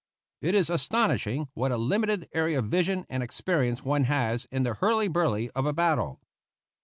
[0.41, 4.73] It is astonishing what a limited area of vision and experience one has in the
[4.73, 6.19] hurly burly of a battle.